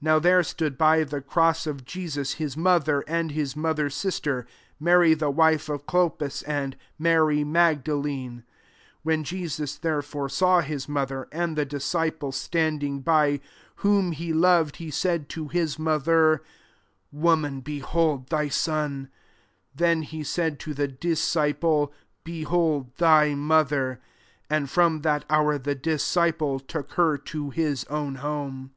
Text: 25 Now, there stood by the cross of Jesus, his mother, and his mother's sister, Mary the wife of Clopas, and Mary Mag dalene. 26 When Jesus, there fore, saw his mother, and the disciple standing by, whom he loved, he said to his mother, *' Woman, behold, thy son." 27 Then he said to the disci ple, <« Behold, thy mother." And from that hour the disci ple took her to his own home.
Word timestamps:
25 0.00 0.02
Now, 0.02 0.18
there 0.18 0.42
stood 0.42 0.76
by 0.76 1.04
the 1.04 1.22
cross 1.22 1.66
of 1.66 1.86
Jesus, 1.86 2.34
his 2.34 2.54
mother, 2.54 3.02
and 3.08 3.32
his 3.32 3.56
mother's 3.56 3.94
sister, 3.94 4.46
Mary 4.78 5.14
the 5.14 5.30
wife 5.30 5.70
of 5.70 5.86
Clopas, 5.86 6.42
and 6.42 6.76
Mary 6.98 7.44
Mag 7.44 7.82
dalene. 7.82 8.42
26 9.04 9.04
When 9.04 9.24
Jesus, 9.24 9.76
there 9.76 10.02
fore, 10.02 10.28
saw 10.28 10.60
his 10.60 10.86
mother, 10.86 11.28
and 11.32 11.56
the 11.56 11.64
disciple 11.64 12.30
standing 12.30 13.00
by, 13.00 13.40
whom 13.76 14.12
he 14.12 14.34
loved, 14.34 14.76
he 14.76 14.90
said 14.90 15.30
to 15.30 15.48
his 15.48 15.78
mother, 15.78 16.42
*' 16.80 17.10
Woman, 17.10 17.62
behold, 17.62 18.26
thy 18.28 18.48
son." 18.48 19.08
27 19.74 19.74
Then 19.76 20.02
he 20.02 20.22
said 20.22 20.60
to 20.60 20.74
the 20.74 20.88
disci 20.88 21.58
ple, 21.58 21.90
<« 22.08 22.22
Behold, 22.22 22.94
thy 22.98 23.34
mother." 23.34 23.98
And 24.50 24.68
from 24.68 25.00
that 25.00 25.24
hour 25.30 25.56
the 25.56 25.74
disci 25.74 26.36
ple 26.36 26.60
took 26.60 26.92
her 27.00 27.16
to 27.16 27.48
his 27.48 27.84
own 27.84 28.16
home. 28.16 28.72